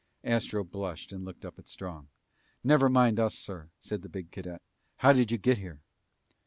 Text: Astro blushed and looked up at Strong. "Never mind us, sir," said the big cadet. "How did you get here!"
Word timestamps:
Astro 0.23 0.63
blushed 0.63 1.11
and 1.11 1.23
looked 1.23 1.45
up 1.45 1.59
at 1.59 1.67
Strong. 1.67 2.07
"Never 2.63 2.89
mind 2.89 3.19
us, 3.19 3.35
sir," 3.35 3.69
said 3.79 4.01
the 4.01 4.09
big 4.09 4.31
cadet. 4.31 4.63
"How 4.97 5.13
did 5.13 5.31
you 5.31 5.37
get 5.37 5.59
here!" 5.59 5.81